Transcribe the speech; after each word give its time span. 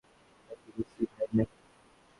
এটা 0.49 0.55
কি 0.61 0.69
বেশিই 0.75 1.07
ভারি 1.11 1.33
না 1.37 1.43
কি? 1.45 1.57